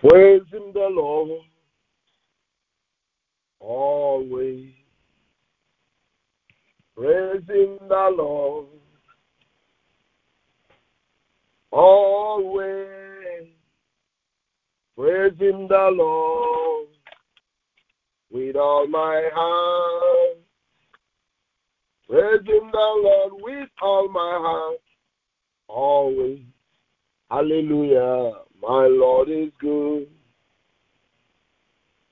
Praise 0.00 0.42
him 0.50 0.72
the 0.72 0.88
Lord 0.90 1.42
always. 3.60 4.72
Praise 6.96 7.42
him 7.46 7.78
the 7.86 8.14
Lord 8.16 8.66
always. 11.70 13.48
Praise 14.96 15.38
him 15.38 15.68
the 15.68 15.90
Lord 15.92 16.88
with 18.30 18.56
all 18.56 18.86
my 18.86 19.28
heart. 19.34 20.38
Praise 22.08 22.46
him 22.46 22.70
the 22.72 23.00
Lord 23.02 23.32
with 23.42 23.68
all 23.82 24.08
my 24.08 24.38
heart 24.40 24.80
always. 25.68 26.40
Hallelujah. 27.30 28.32
My 28.62 28.86
Lord 28.86 29.28
is 29.30 29.50
good. 29.58 30.06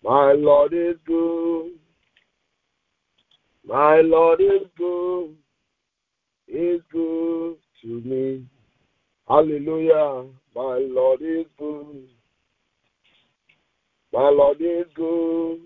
My 0.02 0.32
Lord 0.32 0.72
is 0.72 0.96
good. 1.06 1.72
My 3.66 4.00
Lord 4.00 4.40
is 4.40 4.66
good. 4.78 5.36
Is 6.48 6.80
good 6.90 7.58
to 7.82 7.86
me. 7.86 8.46
Hallelujah. 9.28 10.24
My 10.54 10.78
Lord 10.78 11.20
is 11.20 11.44
good. 11.58 12.08
My 14.10 14.30
Lord 14.30 14.60
is 14.62 14.86
good. 14.94 15.60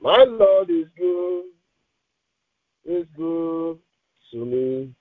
My 0.00 0.22
Lord 0.22 0.70
is 0.70 0.86
good. 0.96 1.44
Is 2.84 3.06
good 3.16 3.78
to 4.30 4.44
me. 4.44 4.94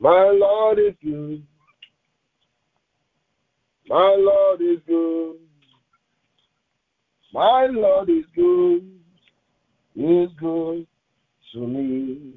My 0.00 0.30
Lord 0.30 0.80
is 0.80 0.94
good. 1.04 1.46
My 3.88 4.14
Lord 4.18 4.60
is 4.60 4.80
good. 4.86 5.36
My 7.32 7.66
Lord 7.70 8.10
is 8.10 8.24
good. 8.36 8.90
He 9.94 10.02
is 10.02 10.30
good 10.38 10.86
to 11.52 11.66
me. 11.66 12.34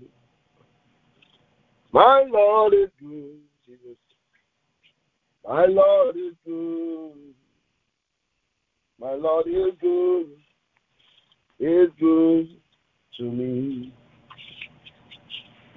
My 1.91 2.23
Lord 2.29 2.73
is 2.73 2.89
good. 3.01 3.35
Jesus. 3.65 3.97
My 5.45 5.65
Lord 5.65 6.15
is 6.15 6.35
good. 6.45 7.33
My 8.97 9.13
Lord 9.13 9.47
is 9.47 9.73
good. 9.81 10.27
Is 11.59 11.89
good 11.99 12.47
to 13.17 13.23
me. 13.23 13.93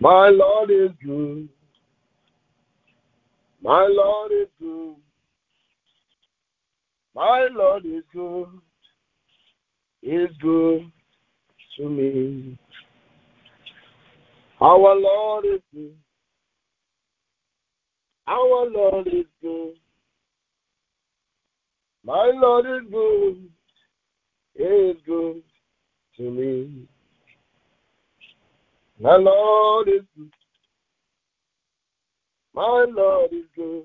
My 0.00 0.28
Lord 0.28 0.70
is 0.70 0.90
good. 1.04 1.48
My 3.60 3.88
Lord 3.90 4.30
is 4.32 4.48
good. 4.60 4.96
My 7.14 7.48
Lord 7.52 7.84
is 7.86 8.02
good. 8.12 8.48
Is 10.02 10.30
good 10.42 10.90
to 11.76 11.88
me. 11.88 12.58
Our 14.60 14.94
Lord 14.96 15.44
is 15.46 15.60
good. 15.72 15.96
Our 18.26 18.70
Lord 18.70 19.06
is 19.06 19.26
good. 19.40 19.74
My 22.04 22.32
Lord 22.34 22.66
is 22.66 22.90
good. 22.90 23.50
Is 24.56 24.96
good 25.06 25.42
to 26.16 26.30
me. 26.30 26.86
My 29.00 29.16
Lord 29.16 29.88
is 29.88 30.02
good. 30.16 30.30
My 32.54 32.86
Lord 32.88 33.32
is 33.32 33.44
good. 33.56 33.84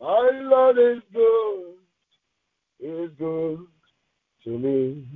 My 0.00 0.30
Lord 0.32 0.78
is 0.78 1.02
good. 1.12 1.74
Is 2.80 3.10
good 3.18 3.66
to 4.44 4.58
me. 4.58 5.06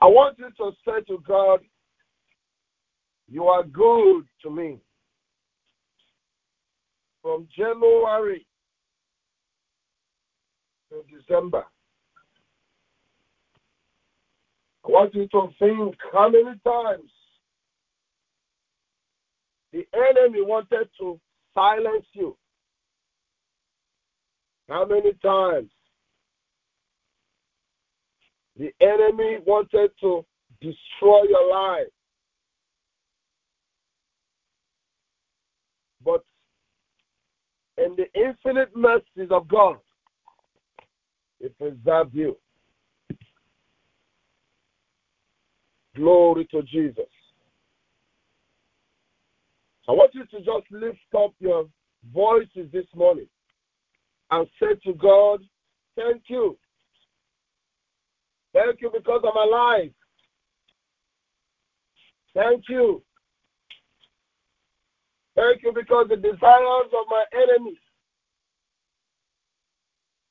I 0.00 0.06
want 0.06 0.38
you 0.38 0.50
to 0.58 0.70
say 0.84 1.02
to 1.08 1.22
God, 1.26 1.60
You 3.28 3.46
are 3.46 3.64
good 3.64 4.24
to 4.42 4.50
me. 4.50 4.78
From 7.22 7.48
January 7.56 8.46
to 10.90 11.02
December. 11.16 11.64
I 14.86 14.90
want 14.90 15.14
you 15.14 15.26
to 15.28 15.48
think 15.58 15.96
how 16.12 16.28
many 16.28 16.56
times 16.64 17.10
the 19.76 19.86
enemy 19.94 20.40
wanted 20.40 20.88
to 20.98 21.20
silence 21.54 22.06
you. 22.14 22.34
How 24.68 24.86
many 24.86 25.12
times 25.22 25.70
the 28.56 28.72
enemy 28.80 29.38
wanted 29.46 29.90
to 30.00 30.24
destroy 30.62 31.24
your 31.28 31.50
life. 31.50 31.88
But 36.02 36.24
in 37.76 37.96
the 37.96 38.06
infinite 38.18 38.74
mercies 38.74 39.30
of 39.30 39.46
God, 39.46 39.76
it 41.40 41.56
preserved 41.58 42.14
you. 42.14 42.36
Glory 45.94 46.46
to 46.50 46.62
Jesus. 46.62 47.04
I 49.88 49.92
want 49.92 50.14
you 50.14 50.24
to 50.26 50.38
just 50.38 50.70
lift 50.70 50.98
up 51.16 51.32
your 51.38 51.66
voices 52.12 52.70
this 52.72 52.86
morning 52.94 53.28
and 54.30 54.46
say 54.60 54.74
to 54.84 54.94
God, 54.94 55.40
Thank 55.96 56.24
you. 56.28 56.58
Thank 58.52 58.80
you 58.80 58.90
because 58.92 59.22
I'm 59.24 59.36
alive. 59.36 59.90
Thank 62.34 62.64
you. 62.68 63.02
Thank 65.34 65.62
you 65.62 65.72
because 65.74 66.06
the 66.08 66.16
desires 66.16 66.90
of 66.92 67.06
my 67.10 67.24
enemies 67.34 67.78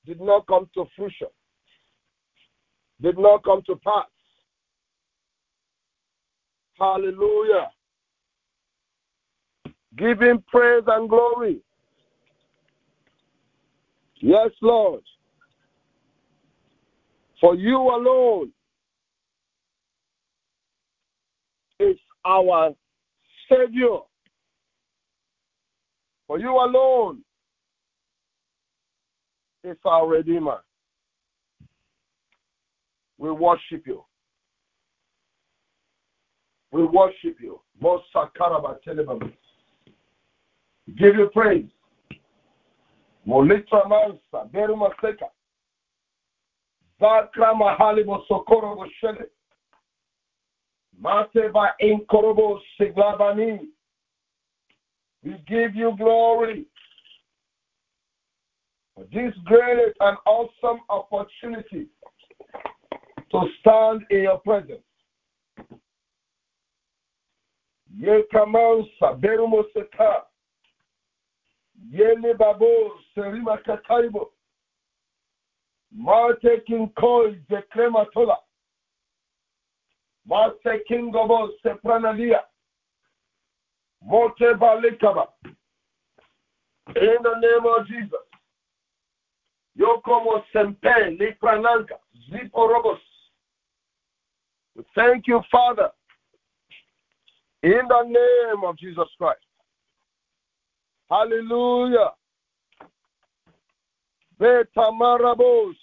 did 0.05 0.21
not 0.21 0.45
come 0.47 0.69
to 0.75 0.85
fruition, 0.95 1.27
did 3.01 3.17
not 3.17 3.43
come 3.43 3.61
to 3.67 3.75
pass. 3.77 4.05
Hallelujah. 6.79 7.69
Give 9.97 10.21
him 10.21 10.43
praise 10.47 10.83
and 10.87 11.09
glory. 11.09 11.61
Yes, 14.17 14.49
Lord. 14.61 15.01
For 17.39 17.55
you 17.55 17.77
alone 17.77 18.51
is 21.79 21.97
our 22.25 22.73
Savior. 23.49 23.99
For 26.27 26.39
you 26.39 26.51
alone 26.51 27.21
is 29.63 29.77
our 29.85 30.07
Redeemer. 30.07 30.63
We 33.17 33.31
worship 33.31 33.85
you. 33.85 34.03
We 36.71 36.83
worship 36.83 37.37
you. 37.39 37.61
Give 40.93 41.15
you 41.15 41.29
praise. 41.33 41.69
Molitra 43.27 43.87
mansa, 43.89 44.47
beru 44.51 44.75
maseka. 44.75 45.29
Zakra 47.01 47.53
mahalibo 47.55 48.23
sokoro 48.27 48.75
boshele. 48.77 49.25
Mate 50.99 51.51
ba 51.51 51.73
inkorobo 51.81 52.59
siglabani. 52.79 53.67
We 55.23 55.43
give 55.47 55.75
you 55.75 55.95
glory 55.97 56.65
for 58.93 59.05
this 59.11 59.33
great 59.45 59.93
and 59.99 60.17
awesome 60.27 60.81
opportunity 60.89 61.87
to 63.31 63.41
stand 63.59 64.03
in 64.11 64.23
your 64.23 64.37
presence. 64.37 64.83
Yekamansa 67.99 69.19
berumoseka. 69.19 70.25
Yele 71.91 72.33
babo 72.37 72.99
serima. 73.15 73.59
Marte 80.25 80.79
kingobo 80.87 81.49
sepranalia. 81.63 82.43
Mote 84.01 84.53
balikaba. 84.59 85.27
In 86.95 87.17
the 87.23 87.35
name 87.39 87.65
of 87.65 87.87
Jesus. 87.87 88.25
Yokomo 89.77 90.43
sempe 90.53 91.17
likrananka. 91.17 91.99
Ziporobos. 92.29 92.99
Thank 94.93 95.27
you, 95.27 95.41
Father. 95.51 95.91
In 97.63 97.87
the 97.87 98.03
name 98.03 98.63
of 98.63 98.77
Jesus 98.77 99.07
Christ. 99.17 99.44
Hallelujah. 101.09 102.11
Betamarabos. 104.39 105.75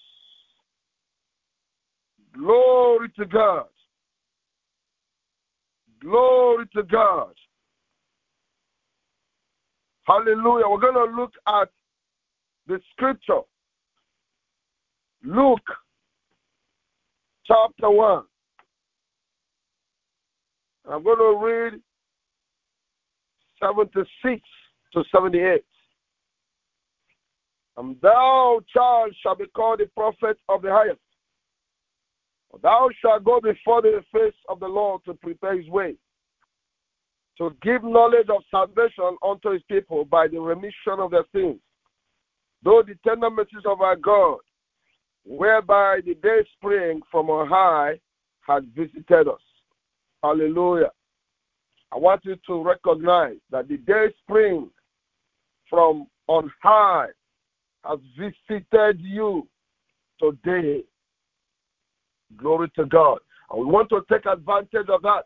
Glory 2.34 3.08
to 3.16 3.26
God. 3.26 3.66
Glory 6.00 6.66
to 6.74 6.82
God. 6.82 7.34
Hallelujah. 10.04 10.68
We're 10.68 10.80
going 10.80 10.94
to 10.94 11.16
look 11.16 11.32
at 11.46 11.68
the 12.66 12.80
scripture. 12.90 13.40
Luke 15.22 15.60
chapter 17.46 17.90
1. 17.90 18.24
I'm 20.90 21.04
going 21.04 21.18
to 21.18 21.46
read 21.46 21.80
76 23.62 24.40
to 24.92 25.04
78. 25.14 25.64
And 27.76 27.96
thou, 28.02 28.60
child, 28.72 29.14
shall 29.22 29.36
be 29.36 29.46
called 29.46 29.80
the 29.80 29.86
prophet 29.96 30.38
of 30.48 30.62
the 30.62 30.70
highest. 30.70 31.00
Thou 32.62 32.90
shalt 33.00 33.24
go 33.24 33.40
before 33.40 33.80
the 33.80 34.02
face 34.12 34.34
of 34.48 34.60
the 34.60 34.68
Lord 34.68 35.00
to 35.06 35.14
prepare 35.14 35.56
his 35.56 35.68
way, 35.68 35.94
to 37.38 37.56
give 37.62 37.82
knowledge 37.82 38.28
of 38.28 38.42
salvation 38.50 39.16
unto 39.26 39.52
his 39.52 39.62
people 39.70 40.04
by 40.04 40.28
the 40.28 40.38
remission 40.38 40.98
of 40.98 41.12
their 41.12 41.24
sins. 41.34 41.60
Though 42.62 42.82
the 42.86 42.94
tender 43.06 43.30
mercies 43.30 43.64
of 43.64 43.80
our 43.80 43.96
God, 43.96 44.38
whereby 45.24 46.00
the 46.04 46.14
day 46.14 46.40
spring 46.56 47.00
from 47.10 47.30
on 47.30 47.48
high 47.48 47.98
has 48.46 48.62
visited 48.76 49.28
us. 49.28 49.40
Hallelujah. 50.22 50.90
I 51.92 51.98
want 51.98 52.24
you 52.24 52.36
to 52.46 52.62
recognize 52.62 53.36
that 53.50 53.68
the 53.68 53.76
day 53.78 54.06
spring 54.22 54.70
from 55.72 56.06
on 56.26 56.52
high 56.62 57.06
has 57.86 57.98
visited 58.18 59.00
you 59.00 59.48
today. 60.20 60.82
Glory 62.36 62.70
to 62.76 62.84
God. 62.84 63.20
And 63.50 63.60
we 63.60 63.72
want 63.72 63.88
to 63.88 64.02
take 64.10 64.26
advantage 64.26 64.88
of 64.90 65.00
that. 65.00 65.24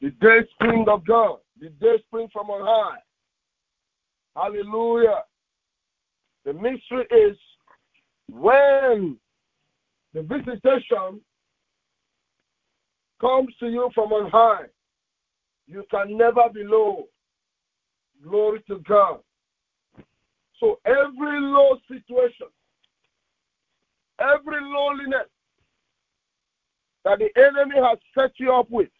The 0.00 0.10
day 0.22 0.40
spring 0.54 0.86
of 0.88 1.06
God, 1.06 1.40
the 1.60 1.68
day 1.68 2.02
spring 2.06 2.28
from 2.32 2.48
on 2.48 2.62
high. 2.64 2.98
Hallelujah. 4.34 5.24
The 6.46 6.54
mystery 6.54 7.04
is 7.10 7.36
when 8.30 9.18
the 10.14 10.22
visitation 10.22 11.20
comes 13.20 13.54
to 13.60 13.68
you 13.68 13.90
from 13.94 14.12
on 14.14 14.30
high, 14.30 14.64
you 15.66 15.84
can 15.90 16.16
never 16.16 16.48
be 16.52 16.64
low. 16.64 17.04
Glory 18.22 18.62
to 18.68 18.78
God. 18.88 19.20
So 20.58 20.78
every 20.84 21.40
low 21.40 21.78
situation, 21.88 22.48
every 24.20 24.60
loneliness 24.60 25.28
that 27.04 27.18
the 27.18 27.30
enemy 27.36 27.76
has 27.76 27.98
set 28.14 28.32
you 28.36 28.52
up 28.52 28.70
with 28.70 28.90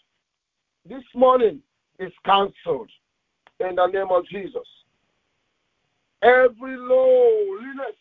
this 0.89 1.05
morning 1.15 1.61
is 1.99 2.13
cancelled 2.25 2.91
in 3.61 3.75
the 3.77 3.87
name 3.87 4.09
of 4.11 4.27
Jesus. 4.27 4.67
Every 6.23 6.77
lowliness, 6.77 7.97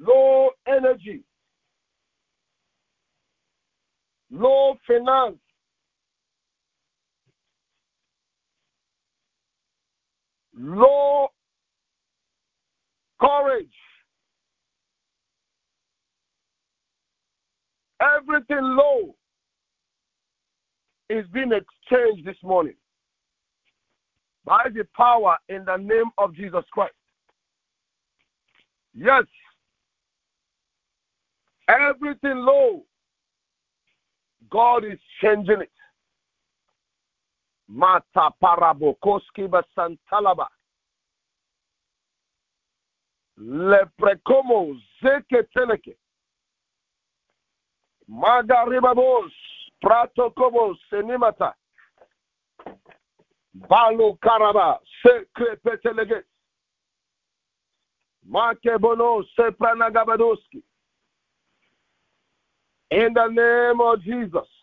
low 0.00 0.50
energy, 0.66 1.22
low 4.30 4.76
finance, 4.86 5.36
low 10.58 11.28
courage, 13.20 13.66
everything 18.00 18.62
low 18.62 19.14
is 21.10 21.24
being 21.32 21.52
exchanged 21.52 22.26
this 22.26 22.36
morning 22.42 22.74
by 24.44 24.66
the 24.74 24.86
power 24.96 25.36
in 25.48 25.64
the 25.64 25.76
name 25.76 26.10
of 26.18 26.34
Jesus 26.34 26.64
Christ. 26.72 26.94
Yes, 28.94 29.24
everything 31.68 32.36
low, 32.38 32.82
God 34.50 34.84
is 34.84 34.98
changing 35.22 35.60
it. 35.62 35.70
Mata 37.68 38.30
parabokoski 38.40 39.48
basantalaba. 39.48 40.48
Magaribabos 48.08 49.32
pratokobos 49.82 50.78
senimata. 50.90 51.54
Balo 53.54 54.18
karaba. 54.20 54.80
Makebono 58.26 59.24
sepranagabadoski. 59.36 60.62
In 62.90 63.12
the 63.14 63.28
name 63.28 63.80
of 63.80 64.00
Jesus. 64.02 64.57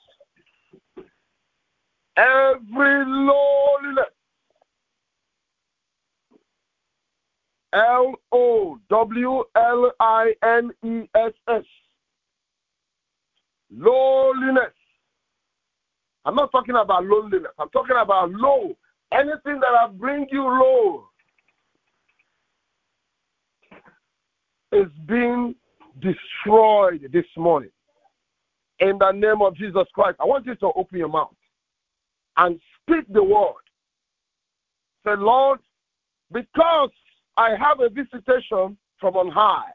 Every 2.18 3.06
lowliness. 3.06 4.06
L 7.74 8.16
O 8.32 8.80
W 8.90 9.44
L 9.56 9.92
I 10.00 10.34
N 10.44 10.72
E 10.84 11.10
S 11.16 11.34
S. 11.50 11.64
Lowliness. 13.70 14.72
I'm 16.24 16.36
not 16.36 16.52
talking 16.52 16.76
about 16.76 17.06
loneliness. 17.06 17.52
I'm 17.60 17.70
talking 17.70 17.98
about 18.02 18.32
low. 18.32 18.76
Anything 19.12 19.60
that 19.60 19.90
will 19.90 19.98
bring 19.98 20.26
you 20.32 20.42
low 20.42 21.10
is 24.72 24.88
being 25.06 25.54
destroyed 26.00 27.10
this 27.12 27.26
morning. 27.38 27.70
In 28.80 28.98
the 29.00 29.12
name 29.12 29.42
of 29.42 29.56
Jesus 29.56 29.88
Christ, 29.94 30.18
I 30.20 30.26
want 30.26 30.46
you 30.46 30.56
to 30.56 30.72
open 30.76 30.98
your 30.98 31.10
mouth 31.10 31.36
and 32.38 32.60
speak 32.82 33.06
the 33.12 33.24
word. 33.24 33.54
Say, 35.06 35.16
Lord, 35.18 35.60
because 36.32 36.90
I 37.38 37.52
have 37.52 37.80
a 37.80 37.90
visitation 37.90 38.78
from 39.00 39.16
on 39.16 39.30
high, 39.30 39.72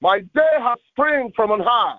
my 0.00 0.20
day 0.20 0.56
has 0.58 0.78
spring 0.90 1.32
from 1.34 1.50
on 1.50 1.60
high. 1.60 1.98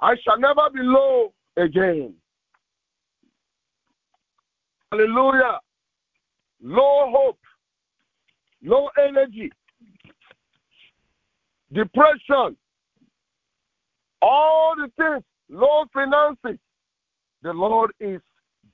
I 0.00 0.14
shall 0.22 0.38
never 0.38 0.68
be 0.72 0.80
low 0.82 1.32
again. 1.56 2.14
Hallelujah. 4.90 5.58
Low 6.62 7.12
hope, 7.14 7.38
low 8.62 8.88
energy, 8.98 9.50
depression, 11.72 12.56
all 14.26 14.74
the 14.76 14.90
things, 14.96 15.22
low 15.48 15.84
finances. 15.92 16.58
The 17.42 17.52
Lord 17.52 17.92
is 18.00 18.20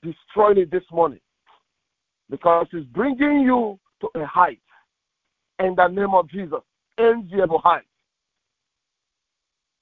destroying 0.02 0.58
it 0.58 0.70
this 0.70 0.84
morning 0.90 1.20
because 2.30 2.66
He's 2.70 2.84
bringing 2.86 3.42
you 3.42 3.78
to 4.00 4.08
a 4.20 4.24
height 4.24 4.60
in 5.58 5.74
the 5.76 5.88
name 5.88 6.14
of 6.14 6.28
Jesus, 6.30 6.60
enviable 6.98 7.58
height. 7.58 7.82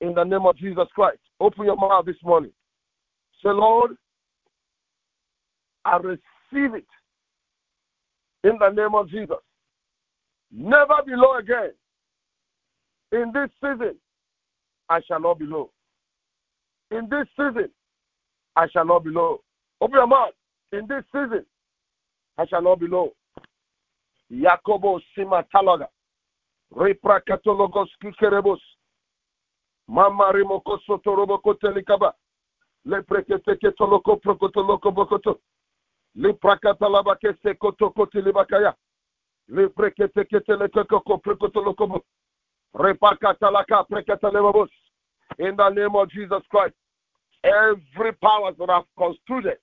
In 0.01 0.15
the 0.15 0.25
name 0.25 0.47
of 0.47 0.57
Jesus 0.57 0.89
Christ, 0.95 1.21
open 1.39 1.67
your 1.67 1.77
mouth 1.77 2.07
this 2.07 2.17
morning. 2.25 2.53
Say, 3.43 3.51
Lord, 3.51 3.93
I 5.85 5.97
receive 5.99 6.75
it 6.75 6.87
in 8.45 8.59
the 8.59 8.71
name 8.71 8.95
of 8.95 9.09
Jesus. 9.09 9.37
Never 10.51 10.97
be 11.07 11.13
low 11.15 11.39
again. 11.39 11.71
In 13.13 13.31
this 13.33 13.51
season, 13.61 13.97
I 14.91 15.01
shall 15.07 15.21
not 15.21 15.39
be 15.39 15.47
low. 15.47 15.71
In 16.91 17.09
this 17.09 17.27
season, 17.37 17.71
I 18.57 18.67
shall 18.69 18.85
not 18.85 19.05
be 19.05 19.11
low. 19.11 19.41
Open 19.81 19.95
your 19.95 20.07
mouth. 20.09 20.35
In 20.73 20.87
this 20.89 21.05
season, 21.13 21.47
I 22.37 22.47
shall 22.47 22.61
not 22.63 22.81
be 22.81 22.89
low. 22.89 23.13
Yakobo 24.33 25.01
Sima 25.17 25.45
Talaga. 25.55 25.87
Reprakatologos 26.75 27.89
Kikerebos. 28.03 28.59
Mama 29.89 30.33
Rimoko 30.35 30.79
Sotoroboko 30.89 31.55
Telikaba. 31.63 32.13
Lepreketeke 32.87 33.73
Toloko 33.79 34.21
Prokotoloko 34.21 34.93
Bokoto. 34.93 35.39
Liprakatalabake 36.17 37.37
Sekoto 37.45 37.93
Kotilibakaya. 37.95 38.75
In 42.75 42.97
the 45.57 45.71
name 45.71 45.97
of 45.97 46.11
Jesus 46.11 46.43
Christ, 46.51 46.75
every 47.45 48.13
power 48.23 48.53
that 48.59 48.69
have 48.69 48.85
constructed 48.97 49.59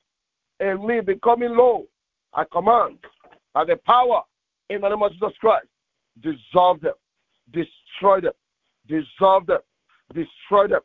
in 0.60 0.86
me 0.86 1.02
becoming 1.02 1.56
low, 1.56 1.86
I 2.34 2.44
command 2.52 2.98
by 3.54 3.66
the 3.66 3.78
power 3.86 4.22
in 4.70 4.82
the 4.82 4.90
name 4.90 5.04
of 5.04 5.14
Jesus 5.14 5.34
Christ, 5.40 5.68
dissolve 6.22 6.82
them, 6.82 6.94
destroy 7.52 8.22
them, 8.22 8.34
dissolve 8.88 9.48
them, 9.48 9.60
destroy 10.14 10.68
them, 10.68 10.82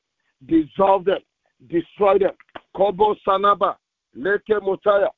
dissolve 0.47 1.05
them, 1.05 1.19
destroy 1.69 2.19
them. 2.19 2.33
Kobo 2.77 3.15
Sanaba, 3.27 3.77
Leke 4.17 4.61
Mutaya, 4.61 5.09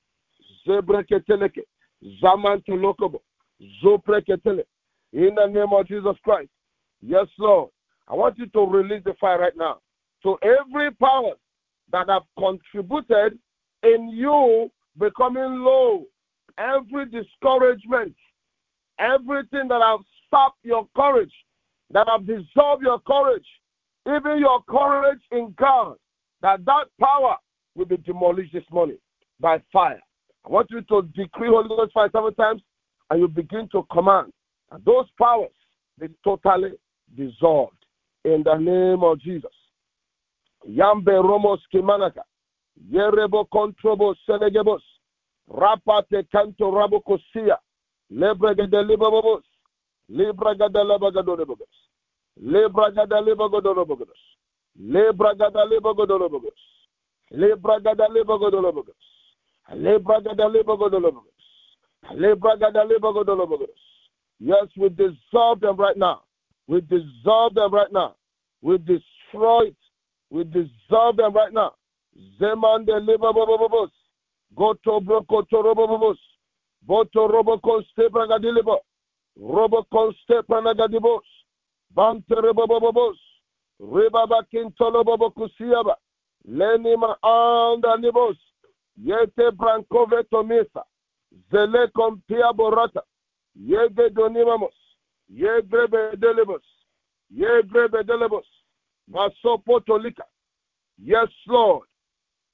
Zebreketeleke, 0.66 1.62
Tolokobo, 2.23 3.20
Zopreketele. 3.82 4.64
In 5.12 5.34
the 5.34 5.46
name 5.46 5.73
of 5.73 5.87
Jesus 5.87 6.16
Christ. 6.25 6.49
Yes, 7.06 7.26
Lord. 7.38 7.70
I 8.08 8.14
want 8.14 8.38
you 8.38 8.46
to 8.46 8.61
release 8.61 9.02
the 9.04 9.14
fire 9.20 9.38
right 9.38 9.56
now. 9.56 9.80
So 10.23 10.38
every 10.42 10.90
power 10.92 11.32
that 11.92 12.08
have 12.08 12.23
contributed 12.38 13.38
in 13.82 14.08
you 14.08 14.70
becoming 14.99 15.61
low, 15.62 16.04
every 16.56 17.06
discouragement, 17.06 18.14
everything 18.99 19.68
that 19.68 19.82
have 19.82 20.00
stopped 20.26 20.58
your 20.62 20.88
courage, 20.96 21.32
that 21.90 22.08
have 22.08 22.26
dissolved 22.26 22.82
your 22.82 23.00
courage, 23.00 23.46
even 24.06 24.38
your 24.38 24.62
courage 24.68 25.20
in 25.30 25.54
God, 25.58 25.96
that 26.40 26.64
that 26.64 26.84
power 26.99 27.37
will 27.75 27.84
be 27.87 27.99
demolished 27.99 28.52
this 28.52 28.64
morning 28.70 28.99
by 29.40 29.61
fire. 29.73 30.00
I 30.46 30.49
want 30.49 30.70
you 30.70 30.80
to 30.82 31.02
decree 31.14 31.49
Holy 31.49 31.68
Ghost 31.68 31.92
fire 31.92 32.08
seven 32.12 32.34
times, 32.34 32.62
and 33.11 33.20
you 33.20 33.28
begin 33.28 33.68
to 33.73 33.87
command, 33.92 34.32
and 34.70 34.82
those 34.84 35.06
powers 35.18 35.50
be 35.99 36.08
totally 36.25 36.73
dissolved 37.16 37.84
in 38.25 38.42
the 38.42 38.56
name 38.56 39.02
of 39.02 39.20
Jesus. 39.20 39.50
Yambe 40.68 41.12
Romos 41.23 41.61
Kimanaka, 41.73 42.23
Yerebo 42.90 43.46
Controbo 43.50 44.14
Senegebos, 44.28 44.80
Rapate 45.49 46.26
Canto 46.32 46.70
Rabocosia, 46.73 47.58
Lebrega 48.11 48.66
de 48.66 48.82
Libabos, 48.82 49.42
Libraga 50.08 50.68
de 50.68 50.84
Labagadolibogos, 50.84 51.68
Libraga 52.37 53.06
de 53.06 53.23
Libagodolobogos, 53.23 54.18
Libraga 54.76 55.50
de 55.50 55.68
Libagodolobogos, 55.68 56.54
Libraga 57.30 57.94
de 57.94 58.08
Libagodolobogos, 58.08 58.94
Libraga 59.70 60.34
de 60.34 60.49
Libagodolobogos, 60.50 61.34
Libraga 62.14 62.70
de 62.70 62.84
Libagodolobogos. 62.87 63.70
Yes, 64.40 64.68
we 64.76 64.88
dissolve 64.90 65.61
them 65.61 65.76
right 65.76 65.96
now. 65.96 66.23
We 66.66 66.80
dissolve 66.80 67.54
them 67.54 67.73
right 67.73 67.92
now. 67.92 68.16
We 68.62 68.78
destroy 68.78 69.66
it. 69.66 69.76
We 70.30 70.44
dissolve 70.44 71.16
them 71.16 71.35
right 71.35 71.52
now. 71.52 71.75
Zeman 72.40 72.87
de 72.87 72.92
Libabobos, 73.00 73.90
Goto 74.54 75.00
Broko 75.00 75.42
Torobobos, 75.52 76.16
Boto 76.87 77.28
Robocon 77.28 77.85
Stepragadilibo, 77.92 78.78
Robocon 79.40 80.14
Stepranagadibos, 80.23 81.25
Banterebobobos, 81.94 83.16
Ribabakin 83.80 84.73
Tolobobokusiaba, 84.76 85.97
Lenima 86.49 87.16
Andanibos, 87.23 88.37
Yete 88.97 89.50
Brancove 89.52 90.25
Tomisa, 90.30 90.85
Zele 91.50 91.90
Compia 91.92 92.52
Borata, 92.52 93.02
Yege 93.59 94.11
Donimamos, 94.11 94.75
Yegrebe 95.34 96.16
Delibos, 96.16 96.62
Yegrebe 97.34 98.04
Delibos, 98.04 98.46
Masopotolika. 99.10 100.24
Yes, 101.02 101.28
Lord. 101.48 101.88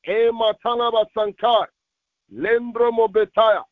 Ematanaba 0.09 1.05
Sankai, 1.17 1.67
Lendromo 2.35 3.09
Betaya. 3.09 3.63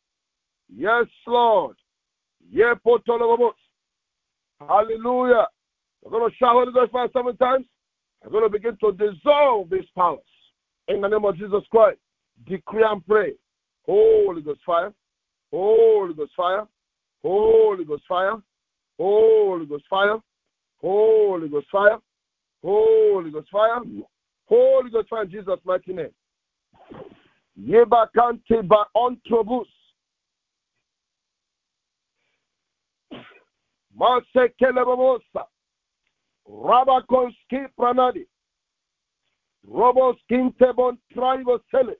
Yes, 0.73 1.07
Lord. 1.25 1.75
Yepotolobos. 2.53 3.53
Hallelujah. 4.59 5.47
We're 6.03 6.11
going 6.11 6.29
to 6.29 6.35
shout 6.37 6.53
Holy 6.53 6.71
Ghost 6.71 6.91
fire 6.91 7.07
seven 7.13 7.35
times. 7.37 7.65
I'm 8.23 8.31
going 8.31 8.43
to 8.43 8.49
begin 8.49 8.77
to 8.83 8.91
dissolve 8.91 9.69
these 9.69 9.89
powers. 9.95 10.19
In 10.87 11.01
the 11.01 11.07
name 11.07 11.25
of 11.25 11.37
Jesus 11.37 11.63
Christ, 11.71 11.99
decree 12.47 12.83
and 12.85 13.05
pray. 13.05 13.33
Holy 13.85 14.41
Ghost 14.41 14.61
fire. 14.65 14.93
Holy 15.51 16.13
Ghost 16.13 16.31
fire. 16.35 16.67
Holy 17.23 17.85
Ghost 17.85 18.03
fire. 18.07 18.37
Holy 18.99 19.65
Ghost 19.65 19.85
fire. 19.89 20.17
Holy 20.81 21.47
Ghost 21.47 21.67
fire. 21.71 21.97
Holy 22.61 23.31
Ghost 23.31 23.49
fire. 23.49 23.79
Holy 24.45 24.91
Ghost 24.91 25.09
fire 25.09 25.23
in 25.23 25.31
Jesus' 25.31 25.59
mighty 25.63 25.93
name. 25.93 26.13
Yeba 27.57 28.07
kante 28.15 28.67
ba 28.67 28.85
ontrobus. 28.95 29.67
Mase 33.95 34.53
kelebosa. 34.61 35.45
Rabakonski 36.47 37.67
pranadi. 37.77 38.25
Robos 39.65 40.17
kintebon 40.29 40.97
tribo 41.13 41.59
sele. 41.71 41.95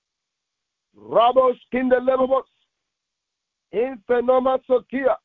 Rabos 0.98 1.58
kindelebos. 1.74 2.48
Infenoma 3.74 4.60
sokia. 4.68 5.16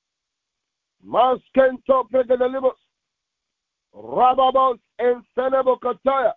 Maskento 1.03 2.05
pregedelibos. 2.11 2.79
Rababos 3.93 4.79
ensenebo 4.99 5.79
kataya. 5.79 6.35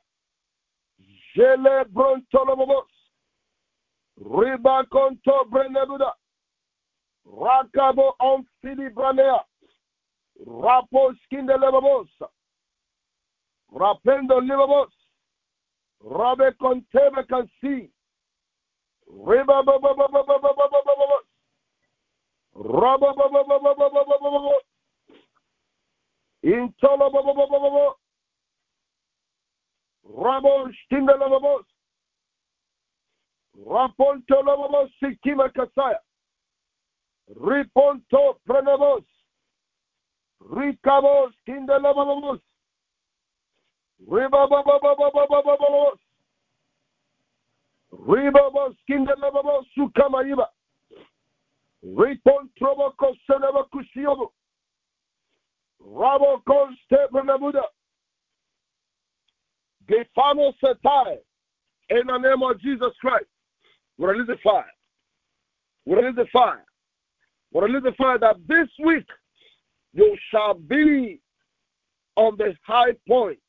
Jele 1.33 1.85
brontolobos. 1.85 2.87
Riba 4.17 4.83
konto 4.89 5.45
brenebuda. 5.49 6.13
Rakabo 7.25 8.13
on 8.19 8.45
fili 8.61 8.89
branea. 8.89 9.39
Rapo 10.45 11.13
skindelebos. 11.23 12.09
Rapendo 13.73 14.39
libabos. 14.39 14.93
Rabe 16.03 16.51
contebe 16.57 17.27
can 17.27 17.49
see. 17.61 17.89
Riba 19.09 19.63
Intolobobobobobo. 26.43 27.95
Rabo 30.03 30.71
Stindelobos. 30.85 31.65
Rapontolobos 33.65 34.91
Sikima 34.99 35.51
Kasaya. 35.51 35.99
Riponto 37.27 38.39
Prenobos. 38.45 39.03
Ricabos 40.41 41.35
Kindelobos. 41.45 42.41
Ribababababababos. 43.99 45.99
Ribabos 47.91 48.75
Ripontrobo 51.83 52.91
koseneba 52.97 53.63
kusiobo. 53.69 54.33
Rabo 55.81 56.41
konste 56.45 57.07
prenebuda. 57.11 57.63
Gefano 59.87 60.53
setai. 60.63 61.17
In 61.89 62.07
the 62.07 62.17
name 62.17 62.43
of 62.43 62.59
Jesus 62.59 62.93
Christ. 62.99 63.25
We 63.97 64.07
release 64.07 64.27
the 64.27 64.37
fire. 64.43 64.65
We 65.85 65.95
release 65.95 66.15
the 66.15 66.25
fire. 66.33 66.65
We 67.53 67.61
release 67.61 67.83
the 67.83 67.93
fire 67.93 68.19
that 68.19 68.35
this 68.47 68.67
week 68.83 69.07
you 69.93 70.17
shall 70.29 70.55
be 70.55 71.21
on 72.15 72.35
the 72.37 72.55
high 72.63 72.93
point. 73.07 73.39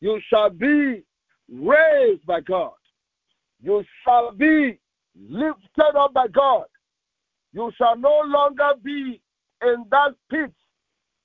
You 0.00 0.20
shall 0.28 0.50
be 0.50 1.02
raised 1.52 2.24
by 2.26 2.40
God. 2.40 2.72
You 3.62 3.84
shall 4.04 4.32
be 4.32 4.78
lifted 5.16 5.96
up 5.96 6.14
by 6.14 6.28
God. 6.28 6.64
You 7.52 7.70
shall 7.76 7.96
no 7.96 8.22
longer 8.26 8.72
be 8.82 9.20
in 9.62 9.84
that 9.90 10.14
pit. 10.30 10.52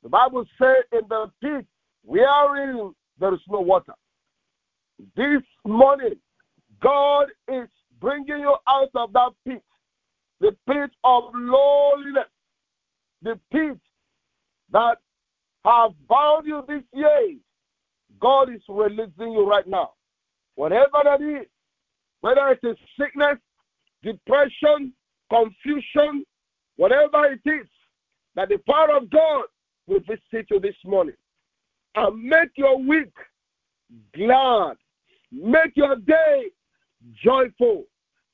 The 0.03 0.09
Bible 0.09 0.45
says, 0.61 0.83
in 0.91 1.01
the 1.09 1.31
pit 1.41 1.65
wherein 2.03 2.93
there 3.19 3.33
is 3.33 3.39
no 3.47 3.61
water. 3.61 3.93
This 5.15 5.43
morning, 5.65 6.15
God 6.81 7.27
is 7.47 7.67
bringing 7.99 8.39
you 8.39 8.55
out 8.67 8.89
of 8.95 9.13
that 9.13 9.31
pit, 9.45 9.63
the 10.39 10.55
pit 10.67 10.91
of 11.03 11.23
lowliness, 11.33 12.29
the 13.21 13.39
pit 13.51 13.77
that 14.71 14.97
have 15.65 15.91
bound 16.07 16.45
you 16.45 16.63
this 16.67 16.83
year. 16.93 17.37
God 18.19 18.53
is 18.53 18.61
releasing 18.67 19.31
you 19.31 19.47
right 19.47 19.67
now. 19.67 19.91
Whatever 20.55 21.01
that 21.03 21.21
is, 21.21 21.47
whether 22.21 22.49
it 22.49 22.59
is 22.63 22.77
sickness, 22.99 23.37
depression, 24.03 24.93
confusion, 25.29 26.25
whatever 26.75 27.25
it 27.25 27.41
is, 27.45 27.67
that 28.35 28.49
the 28.49 28.57
power 28.69 28.97
of 28.97 29.09
God 29.09 29.43
will 29.87 30.01
visit 30.01 30.47
you 30.49 30.59
this 30.59 30.75
morning 30.85 31.15
and 31.95 32.23
make 32.23 32.51
your 32.55 32.77
week 32.77 33.13
glad, 34.15 34.75
make 35.31 35.75
your 35.75 35.95
day 35.95 36.45
joyful, 37.23 37.85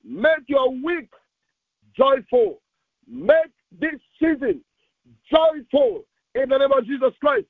make 0.04 0.48
your 0.48 0.72
week 0.72 1.10
joyful, 1.98 2.62
make 3.08 3.52
this 3.80 4.00
season 4.20 4.62
joyful 5.32 6.04
in 6.36 6.50
the 6.50 6.58
name 6.58 6.72
of 6.72 6.86
Jesus 6.86 7.14
Christ. 7.20 7.48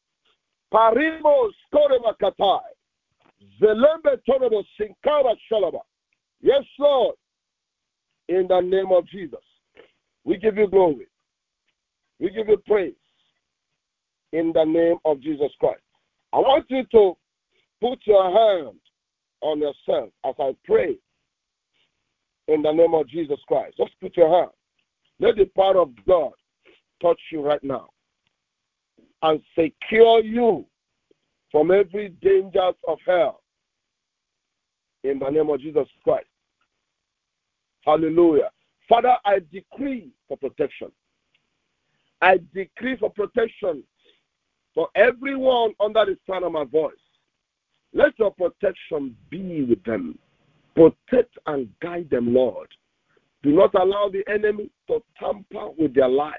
Parimo 0.72 1.52
skorema 1.66 2.14
katai. 2.22 2.62
Zelembe 3.60 4.18
tonobo 4.28 4.64
sinkara 4.78 5.36
shalaba. 5.50 5.82
Yes, 6.42 6.66
Lord. 6.80 7.16
In 8.30 8.48
the 8.48 8.62
name 8.62 8.92
of 8.92 9.08
Jesus. 9.08 9.40
We 10.24 10.38
give 10.38 10.58
you 10.58 10.68
glory. 10.68 11.08
We 12.20 12.30
give 12.30 12.48
you 12.48 12.58
praise. 12.66 12.94
In 14.32 14.52
the 14.54 14.64
name 14.64 14.98
of 15.06 15.22
Jesus 15.22 15.52
Christ. 15.60 15.82
I 16.32 16.38
want 16.38 16.66
you 16.70 16.84
to 16.92 17.14
put 17.82 18.00
your 18.06 18.24
hand 18.26 18.80
on 19.42 19.60
yourself 19.60 20.10
as 20.26 20.34
I 20.40 20.56
pray 20.66 20.96
in 22.48 22.62
the 22.62 22.72
name 22.72 22.94
of 22.94 23.08
Jesus 23.08 23.40
Christ. 23.48 23.78
Just 23.78 23.92
put 24.02 24.16
your 24.18 24.34
hand. 24.40 24.52
Let 25.20 25.36
the 25.36 25.46
power 25.56 25.82
of 25.82 25.92
God 26.08 26.32
touch 27.02 27.20
you 27.32 27.42
right 27.42 27.64
now 27.64 27.90
and 29.22 29.42
secure 29.58 30.24
you 30.24 30.66
from 31.52 31.72
every 31.72 32.10
dangers 32.22 32.76
of 32.88 32.98
hell 33.06 33.42
in 35.04 35.20
the 35.20 35.30
name 35.30 35.50
of 35.50 35.60
Jesus 35.60 35.88
Christ. 36.04 36.28
Hallelujah. 37.86 38.50
Father, 38.88 39.16
I 39.26 39.40
decree 39.52 40.12
for 40.28 40.38
protection. 40.38 40.92
I 42.22 42.40
decree 42.54 42.98
for 42.98 43.10
protection 43.10 43.84
for 44.74 44.88
everyone 44.96 45.74
under 45.80 46.06
the 46.06 46.18
sound 46.28 46.46
of 46.46 46.52
my 46.52 46.64
voice. 46.64 46.94
Let 47.94 48.18
your 48.18 48.32
protection 48.32 49.16
be 49.30 49.64
with 49.64 49.84
them. 49.84 50.18
Protect 50.76 51.38
and 51.46 51.70
guide 51.82 52.10
them, 52.10 52.34
Lord. 52.34 52.68
Do 53.44 53.52
not 53.52 53.76
allow 53.76 54.10
the 54.10 54.24
enemy 54.32 54.70
to 54.88 55.04
tamper 55.20 55.70
with 55.78 55.94
their 55.94 56.08
lives. 56.08 56.38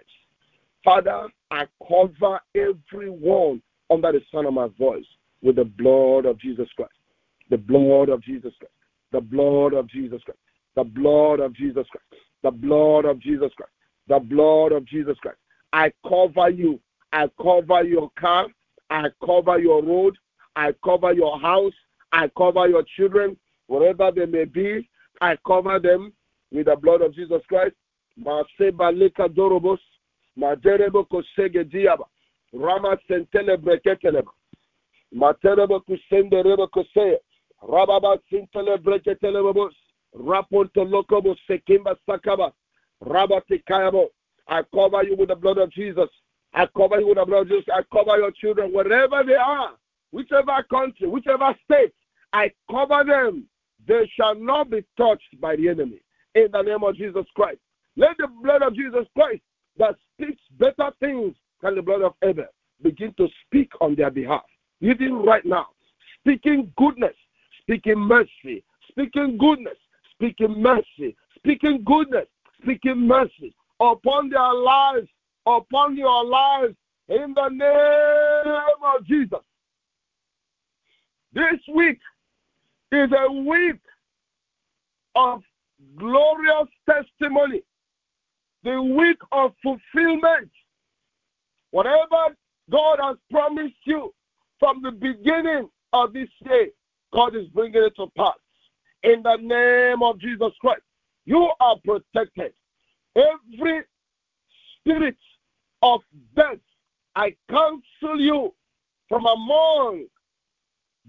Father, 0.83 1.29
I 1.51 1.67
cover 1.87 2.41
everyone 2.55 3.63
under 3.91 4.13
the 4.13 4.21
sound 4.33 4.47
of 4.47 4.55
my 4.55 4.69
voice 4.79 5.05
with 5.43 5.57
the 5.57 5.65
blood 5.65 6.25
of 6.25 6.39
Jesus 6.41 6.69
Christ. 6.75 6.93
The 7.51 7.59
blood 7.59 8.09
of 8.09 8.23
Jesus 8.23 8.53
Christ. 8.59 8.73
The 9.13 9.21
blood 9.21 9.75
of 9.75 9.89
Jesus 9.89 10.23
Christ. 10.25 10.39
The 10.77 10.85
blood 10.85 11.41
of 11.41 11.55
Jesus 11.55 11.87
Christ. 11.91 12.23
The 12.43 12.51
blood 12.51 13.05
of 13.05 13.21
Jesus 13.21 13.51
Christ. 13.57 13.73
The 14.09 14.19
blood 14.19 14.73
of 14.73 14.85
Jesus 14.87 15.17
Christ. 15.19 15.39
I 15.73 15.93
cover 16.07 16.51
you. 16.51 16.81
I 17.13 17.29
cover 17.41 17.85
your 17.85 18.11
car. 18.19 18.49
I 18.91 19.09
cover 19.25 19.59
your 19.59 19.83
road. 19.83 20.17
I 20.57 20.73
cover 20.85 21.13
your 21.13 21.39
house. 21.41 21.73
I 22.13 22.29
cover 22.39 22.69
your 22.69 22.85
children, 22.97 23.37
wherever 23.67 24.13
they 24.13 24.27
may 24.27 24.45
be. 24.45 24.89
I 25.21 25.37
cover 25.45 25.81
them 25.81 26.13
with 26.53 26.67
the 26.67 26.77
blood 26.77 27.03
of 27.03 27.13
Jesus 27.15 27.43
Christ. 27.49 27.75
Rama 32.53 32.97
sentele 33.09 33.57
raponto 40.15 40.85
lokobo 40.85 41.37
sekimba 41.49 41.97
sakaba, 42.09 42.53
rabate 43.03 43.63
kayabo. 43.69 44.09
I 44.49 44.63
cover 44.75 45.03
you 45.05 45.17
with 45.17 45.29
the 45.29 45.37
blood 45.37 45.59
of 45.59 45.71
Jesus. 45.73 46.09
I 46.53 46.67
cover 46.77 47.01
you 47.01 47.09
with 47.09 47.17
the 47.17 47.25
blood 47.25 47.43
of 47.43 47.49
Jesus. 47.49 47.65
I 47.75 47.83
cover 47.93 48.19
your 48.19 48.31
children 48.31 48.73
wherever 48.73 49.23
they 49.25 49.35
are, 49.35 49.71
whichever 50.13 50.63
country, 50.71 51.09
whichever 51.09 51.55
state. 51.65 51.95
I 52.33 52.51
cover 52.71 53.05
them. 53.05 53.49
They 53.87 54.11
shall 54.17 54.35
not 54.35 54.71
be 54.71 54.85
touched 54.97 55.41
by 55.41 55.57
the 55.57 55.69
enemy 55.69 56.01
in 56.35 56.49
the 56.53 56.63
name 56.63 56.83
of 56.83 56.97
Jesus 56.97 57.27
Christ. 57.35 57.59
Let 57.97 58.17
the 58.19 58.29
blood 58.43 58.63
of 58.63 58.75
Jesus 58.75 59.07
Christ 59.15 59.43
that 59.79 59.97
speaks 60.13 60.43
better 60.59 60.91
things 61.01 61.35
than 61.63 61.77
the 61.77 61.83
blood 61.83 62.03
of 62.03 62.15
Abel 62.23 62.47
begin 62.83 63.15
to 63.17 63.29
speak 63.47 63.71
on 63.81 63.95
their 63.95 64.11
behalf. 64.11 64.45
Even 64.81 65.17
right 65.17 65.45
now, 65.45 65.67
speaking 66.21 66.73
goodness, 66.77 67.15
speaking 67.61 67.99
mercy, 67.99 68.65
speaking 68.89 69.39
goodness, 69.39 69.77
speaking 70.17 70.61
mercy, 70.61 71.17
speaking 71.37 71.83
goodness, 71.85 72.27
speaking 72.63 73.07
mercy 73.07 73.55
upon 73.81 74.31
their 74.31 74.55
lives, 74.55 75.09
upon 75.47 75.97
your 75.97 76.25
lives, 76.25 76.75
in 77.09 77.35
the 77.35 77.49
name 77.49 78.97
of 78.97 79.07
Jesus. 79.07 79.45
This 81.33 81.61
week 81.75 81.99
is 82.93 83.11
a 83.13 83.33
week 83.33 83.81
of 85.17 85.43
glorious 85.97 86.69
testimony, 86.89 87.63
the 88.63 88.81
week 88.81 89.19
of 89.33 89.53
fulfillment. 89.63 90.51
Whatever 91.73 92.37
God 92.71 92.99
has 93.03 93.17
promised 93.31 93.75
you 93.85 94.15
from 94.61 94.81
the 94.83 94.93
beginning 94.93 95.69
of 95.93 96.13
this 96.13 96.29
day, 96.45 96.69
God 97.13 97.35
is 97.37 97.49
bringing 97.49 97.83
it 97.83 97.97
to 97.97 98.07
pass. 98.17 98.35
In 99.05 99.23
the 99.23 99.37
name 99.37 100.03
of 100.03 100.19
Jesus 100.19 100.53
Christ, 100.61 100.83
you 101.27 101.51
are 101.61 101.77
protected. 101.85 102.53
Every 103.15 103.83
spirit 104.81 105.17
of 105.83 106.01
death, 106.35 106.59
I 107.15 107.37
counsel 107.51 108.19
you 108.19 108.55
from 109.09 109.27
among 109.27 110.07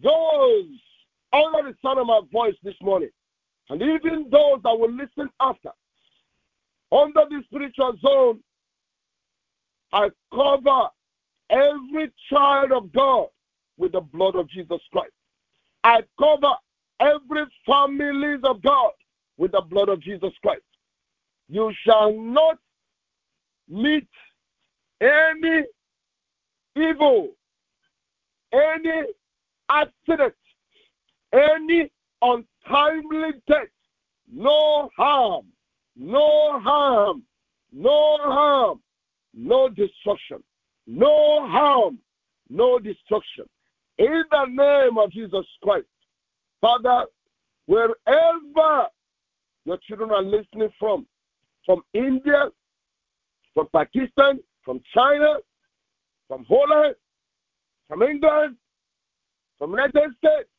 those 0.04 0.66
under 1.32 1.70
the 1.70 1.76
sound 1.82 2.00
of 2.00 2.08
my 2.08 2.20
voice 2.32 2.56
this 2.64 2.76
morning 2.82 3.10
and 3.70 3.82
even 3.82 4.28
those 4.30 4.60
that 4.64 4.78
will 4.78 4.92
listen 4.92 5.30
after. 5.40 5.72
Under 6.92 7.22
the 7.30 7.42
spiritual 7.46 7.98
zone, 8.02 8.40
I 9.94 10.10
cover 10.34 10.90
every 11.50 12.12
child 12.30 12.72
of 12.74 12.92
God 12.92 13.28
with 13.78 13.94
the 13.94 14.02
blood 14.02 14.36
of 14.36 14.50
Jesus 14.50 14.80
Christ. 14.92 15.14
I 15.84 16.02
cover 16.20 16.54
every 17.00 17.46
families 17.66 18.40
of 18.44 18.62
God 18.62 18.92
with 19.38 19.52
the 19.52 19.62
blood 19.62 19.90
of 19.90 20.02
Jesus 20.02 20.32
Christ. 20.42 20.64
You 21.50 21.72
shall 21.86 22.14
not 22.14 22.58
meet 23.70 24.08
any 25.02 25.64
evil, 26.76 27.30
any 28.54 29.04
accident, 29.70 30.34
any 31.34 31.92
untimely 32.22 33.34
death, 33.48 33.68
no 34.32 34.90
harm, 34.96 35.46
no 35.96 36.60
harm, 36.60 37.24
no 37.72 38.18
harm, 38.22 38.82
no 39.34 39.70
destruction, 39.70 40.42
no 40.88 41.48
harm, 41.48 42.00
no 42.50 42.80
destruction. 42.80 43.46
In 43.98 44.24
the 44.32 44.46
name 44.46 44.98
of 44.98 45.12
Jesus 45.12 45.46
Christ, 45.64 45.88
Father, 46.66 47.06
wherever 47.68 48.88
your 49.66 49.78
children 49.88 50.10
are 50.10 50.24
listening 50.24 50.70
from, 50.80 51.06
from 51.64 51.84
India, 51.94 52.50
from 53.54 53.68
Pakistan, 53.72 54.40
from 54.64 54.82
China, 54.92 55.36
from 56.28 56.44
Holland, 56.50 56.96
from 57.88 58.02
England, 58.02 58.56
from 59.60 59.72
United 59.74 60.10
States, 60.18 60.50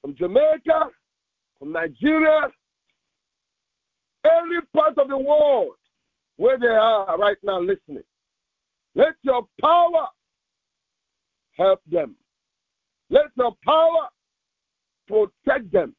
from 0.00 0.14
Jamaica, 0.14 0.90
from 1.58 1.72
Nigeria, 1.72 2.42
any 4.24 4.60
part 4.72 4.96
of 4.96 5.08
the 5.08 5.18
world 5.18 5.74
where 6.36 6.56
they 6.56 6.68
are 6.68 7.18
right 7.18 7.38
now 7.42 7.58
listening. 7.60 8.04
Let 8.94 9.14
your 9.22 9.48
power 9.60 10.06
help 11.56 11.80
them. 11.90 12.14
Let 13.10 13.26
your 13.36 13.56
power 13.66 14.08
protect 15.12 15.70
them 15.72 15.94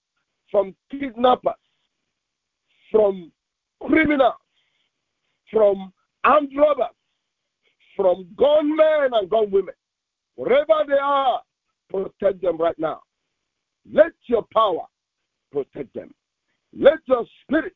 from 0.49 0.75
kidnappers, 0.89 1.53
from 2.91 3.31
criminals, 3.81 4.33
from 5.51 5.93
armed 6.23 6.51
robbers, 6.57 6.95
from 7.95 8.27
gunmen 8.37 9.11
and 9.13 9.29
gunwomen. 9.29 9.73
Wherever 10.35 10.83
they 10.87 10.97
are, 10.99 11.41
protect 11.89 12.41
them 12.41 12.57
right 12.57 12.77
now. 12.79 13.01
Let 13.91 14.13
your 14.25 14.45
power 14.51 14.85
protect 15.51 15.93
them. 15.93 16.11
Let 16.75 16.99
your 17.05 17.25
spirit 17.43 17.75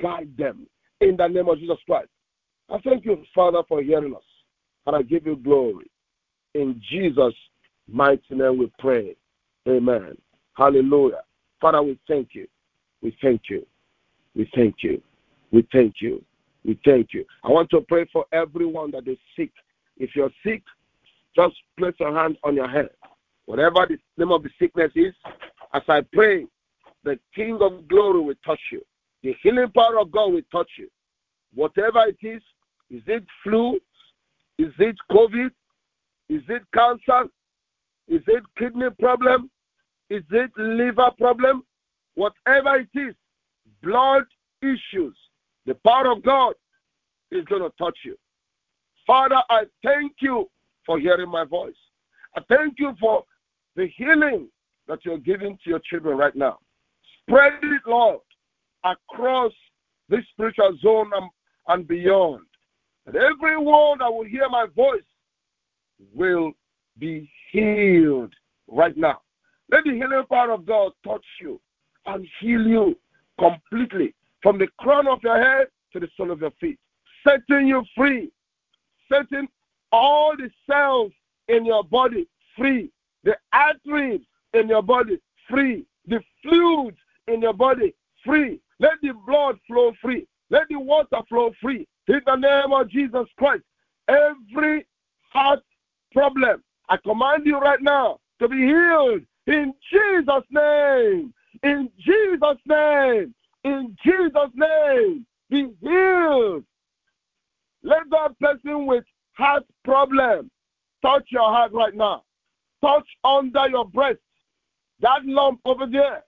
guide 0.00 0.30
them 0.36 0.66
in 1.00 1.16
the 1.16 1.26
name 1.26 1.48
of 1.48 1.58
Jesus 1.58 1.78
Christ. 1.86 2.10
I 2.68 2.78
thank 2.80 3.06
you, 3.06 3.22
Father, 3.34 3.62
for 3.66 3.80
hearing 3.80 4.14
us. 4.14 4.22
And 4.86 4.94
I 4.94 5.02
give 5.02 5.26
you 5.26 5.36
glory. 5.36 5.90
In 6.54 6.80
Jesus' 6.90 7.34
mighty 7.88 8.34
name 8.34 8.58
we 8.58 8.70
pray. 8.78 9.16
Amen. 9.66 10.16
Hallelujah. 10.56 11.20
Father, 11.60 11.82
we 11.82 11.98
thank 12.08 12.30
you. 12.32 12.46
We 13.02 13.16
thank 13.22 13.42
you. 13.50 13.66
We 14.34 14.50
thank 14.54 14.76
you. 14.82 15.02
We 15.52 15.66
thank 15.72 15.96
you. 16.00 16.22
We 16.64 16.78
thank 16.84 17.12
you. 17.12 17.24
I 17.44 17.48
want 17.50 17.70
to 17.70 17.80
pray 17.82 18.06
for 18.12 18.24
everyone 18.32 18.90
that 18.92 19.06
is 19.06 19.18
sick. 19.36 19.52
If 19.98 20.10
you're 20.16 20.30
sick, 20.44 20.62
just 21.34 21.54
place 21.78 21.94
your 22.00 22.14
hand 22.14 22.36
on 22.42 22.54
your 22.56 22.68
head. 22.68 22.88
Whatever 23.44 23.86
the 23.88 23.98
name 24.18 24.32
of 24.32 24.42
the 24.42 24.50
sickness 24.58 24.90
is, 24.96 25.14
as 25.72 25.82
I 25.88 26.00
pray, 26.12 26.46
the 27.04 27.18
King 27.34 27.58
of 27.60 27.86
glory 27.88 28.20
will 28.20 28.34
touch 28.44 28.60
you. 28.72 28.82
The 29.22 29.34
healing 29.42 29.70
power 29.74 30.00
of 30.00 30.10
God 30.10 30.32
will 30.32 30.42
touch 30.50 30.70
you. 30.78 30.88
Whatever 31.54 32.04
it 32.06 32.18
is, 32.26 32.42
is 32.90 33.02
it 33.06 33.24
flu? 33.42 33.74
Is 34.58 34.72
it 34.78 34.96
COVID? 35.10 35.50
Is 36.28 36.42
it 36.48 36.62
cancer? 36.74 37.28
Is 38.08 38.22
it 38.26 38.42
kidney 38.58 38.88
problem? 38.98 39.50
Is 40.10 40.22
it 40.30 40.50
liver 40.56 41.10
problem? 41.18 41.64
Whatever 42.14 42.76
it 42.76 42.88
is, 42.94 43.14
blood 43.82 44.24
issues, 44.62 45.16
the 45.66 45.74
power 45.84 46.10
of 46.10 46.22
God 46.22 46.54
is 47.30 47.44
going 47.44 47.62
to 47.62 47.72
touch 47.76 47.98
you. 48.04 48.16
Father, 49.06 49.42
I 49.50 49.64
thank 49.84 50.12
you 50.20 50.48
for 50.84 50.98
hearing 50.98 51.30
my 51.30 51.44
voice. 51.44 51.74
I 52.36 52.40
thank 52.48 52.74
you 52.78 52.94
for 53.00 53.24
the 53.74 53.88
healing 53.96 54.48
that 54.88 55.04
you're 55.04 55.18
giving 55.18 55.58
to 55.64 55.70
your 55.70 55.80
children 55.80 56.16
right 56.16 56.34
now. 56.34 56.58
Spread 57.22 57.54
it, 57.62 57.82
Lord, 57.86 58.20
across 58.84 59.52
this 60.08 60.24
spiritual 60.32 60.76
zone 60.80 61.10
and, 61.14 61.30
and 61.68 61.88
beyond. 61.88 62.46
And 63.06 63.16
everyone 63.16 63.98
that 63.98 64.12
will 64.12 64.24
hear 64.24 64.48
my 64.48 64.66
voice 64.74 65.02
will 66.14 66.52
be 66.98 67.30
healed 67.50 68.32
right 68.68 68.96
now. 68.96 69.20
Let 69.70 69.84
the 69.84 69.92
healing 69.92 70.24
power 70.30 70.52
of 70.52 70.64
God 70.64 70.92
touch 71.04 71.24
you 71.40 71.60
and 72.06 72.26
heal 72.40 72.66
you 72.66 72.96
completely 73.38 74.14
from 74.42 74.58
the 74.58 74.68
crown 74.78 75.08
of 75.08 75.18
your 75.22 75.38
head 75.38 75.68
to 75.92 76.00
the 76.00 76.08
sole 76.16 76.30
of 76.30 76.40
your 76.40 76.52
feet, 76.60 76.78
setting 77.26 77.66
you 77.66 77.84
free, 77.96 78.30
setting 79.10 79.48
all 79.92 80.36
the 80.36 80.50
cells 80.70 81.12
in 81.48 81.64
your 81.64 81.82
body 81.84 82.28
free, 82.56 82.90
the 83.24 83.36
arteries 83.52 84.20
in 84.54 84.68
your 84.68 84.82
body 84.82 85.18
free, 85.48 85.84
the 86.06 86.20
fluids 86.42 86.98
in 87.28 87.42
your 87.42 87.52
body 87.52 87.94
free. 88.24 88.60
Let 88.78 89.00
the 89.02 89.12
blood 89.26 89.58
flow 89.66 89.92
free. 90.02 90.26
Let 90.50 90.68
the 90.68 90.78
water 90.78 91.18
flow 91.28 91.52
free. 91.60 91.86
In 92.08 92.20
the 92.24 92.36
name 92.36 92.72
of 92.72 92.88
Jesus 92.88 93.26
Christ, 93.36 93.64
every 94.06 94.86
heart 95.32 95.62
problem, 96.12 96.62
I 96.88 96.98
command 96.98 97.46
you 97.46 97.58
right 97.58 97.82
now 97.82 98.18
to 98.38 98.48
be 98.48 98.58
healed 98.58 99.22
in 99.46 99.72
Jesus' 99.90 100.44
name. 100.50 101.32
In 101.62 101.88
Jesus' 101.98 102.60
name. 102.66 103.34
In 103.64 103.96
Jesus' 104.04 104.50
name. 104.54 105.26
Be 105.50 105.68
healed. 105.80 106.64
Let 107.82 108.02
that 108.10 108.38
person 108.40 108.86
with 108.86 109.04
heart 109.32 109.64
problem 109.84 110.50
touch 111.02 111.24
your 111.30 111.42
heart 111.42 111.72
right 111.72 111.94
now. 111.94 112.24
Touch 112.82 113.06
under 113.24 113.68
your 113.68 113.84
breast. 113.84 114.18
That 115.00 115.24
lump 115.24 115.60
over 115.64 115.86
there. 115.86 116.24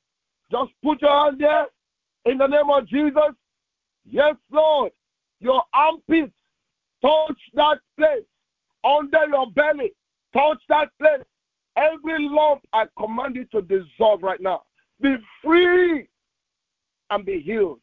Just 0.50 0.70
put 0.82 1.02
your 1.02 1.24
hand 1.24 1.40
there 1.40 1.66
in 2.26 2.38
the 2.38 2.46
name 2.46 2.70
of 2.70 2.86
Jesus. 2.86 3.34
Yes, 4.04 4.34
Lord. 4.50 4.92
Your 5.40 5.62
armpits 5.74 6.32
touch 7.02 7.38
that 7.54 7.78
place. 7.96 8.24
Under 8.84 9.26
your 9.28 9.50
belly. 9.50 9.92
Touch 10.32 10.58
that 10.68 10.88
place. 11.00 11.24
Every 11.78 12.28
lump 12.28 12.62
I 12.72 12.86
command 12.98 13.36
you 13.36 13.44
to 13.52 13.62
dissolve 13.62 14.22
right 14.22 14.40
now. 14.40 14.62
Be 15.00 15.14
free 15.42 16.08
and 17.10 17.24
be 17.24 17.40
healed. 17.40 17.80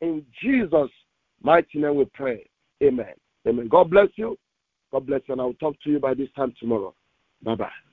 In 0.00 0.24
Jesus' 0.40 0.90
mighty 1.42 1.78
name 1.78 1.96
we 1.96 2.04
pray. 2.14 2.48
Amen. 2.82 3.14
Amen. 3.48 3.68
God 3.68 3.90
bless 3.90 4.08
you. 4.16 4.38
God 4.92 5.06
bless 5.06 5.22
you. 5.26 5.32
And 5.32 5.40
I 5.40 5.44
will 5.44 5.54
talk 5.54 5.74
to 5.82 5.90
you 5.90 5.98
by 5.98 6.14
this 6.14 6.28
time 6.36 6.54
tomorrow. 6.60 6.94
Bye 7.42 7.56
bye. 7.56 7.83